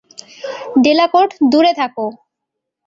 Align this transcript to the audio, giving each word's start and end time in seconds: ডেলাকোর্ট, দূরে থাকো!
ডেলাকোর্ট, 0.85 1.31
দূরে 1.51 1.71
থাকো! 1.79 2.05